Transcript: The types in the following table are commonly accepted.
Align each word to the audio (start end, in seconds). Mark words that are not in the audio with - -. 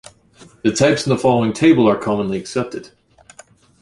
The 0.63 0.73
types 0.73 1.05
in 1.05 1.11
the 1.11 1.17
following 1.19 1.53
table 1.53 1.87
are 1.87 1.95
commonly 1.95 2.39
accepted. 2.39 2.89